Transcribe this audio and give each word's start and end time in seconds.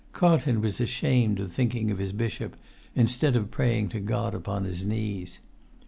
Carlton 0.13 0.61
was 0.61 0.81
ashamed 0.81 1.39
of 1.39 1.53
thinking 1.53 1.91
of 1.91 1.99
his 1.99 2.11
bishop 2.11 2.55
instead 2.95 3.35
of 3.35 3.51
praying 3.51 3.87
to 3.87 3.99
God 3.99 4.33
upon 4.33 4.63
his 4.63 4.83
knees. 4.83 5.37